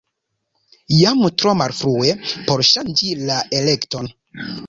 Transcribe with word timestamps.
Jam 0.99 1.19
tro 1.41 1.53
malfrue 1.59 2.15
por 2.49 2.65
ŝanĝi 2.71 3.13
la 3.31 3.39
elekton. 3.61 4.13